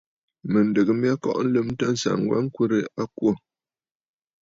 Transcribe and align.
Mɨ̀ndɨgə 0.51 0.93
mya 1.01 1.13
kɔʼɔ 1.21 1.41
lɨmtə 1.53 1.83
ànsaŋ 1.89 2.19
wa 2.29 2.37
ŋkwerə 2.45 2.79
a 3.01 3.03
kwô. 3.17 3.31